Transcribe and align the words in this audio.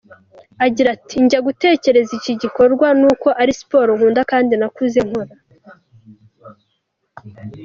Agira 0.65 0.89
ati 0.97 1.15
“Njya 1.23 1.39
gutekereza 1.47 2.11
iki 2.19 2.33
gikorwa 2.41 2.87
ni 2.99 3.05
uko 3.11 3.27
ari 3.41 3.51
siporo 3.59 3.91
nkunda 3.97 4.21
kandi 4.31 4.53
nakuze 4.59 4.99
nkora. 5.07 5.33